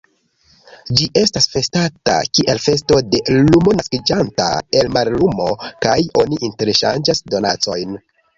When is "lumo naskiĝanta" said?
3.35-4.49